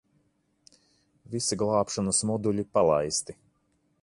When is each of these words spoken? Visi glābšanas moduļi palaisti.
Visi 1.35 1.59
glābšanas 1.63 2.23
moduļi 2.31 2.67
palaisti. 2.79 3.41